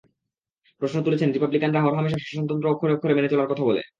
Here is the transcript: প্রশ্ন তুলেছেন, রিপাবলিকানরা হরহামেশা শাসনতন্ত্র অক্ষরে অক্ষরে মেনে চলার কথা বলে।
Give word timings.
প্রশ্ন 0.81 0.97
তুলেছেন, 1.03 1.29
রিপাবলিকানরা 1.31 1.79
হরহামেশা 1.81 2.19
শাসনতন্ত্র 2.21 2.71
অক্ষরে 2.71 2.93
অক্ষরে 2.93 3.15
মেনে 3.15 3.31
চলার 3.31 3.49
কথা 3.51 3.63
বলে। 3.63 3.81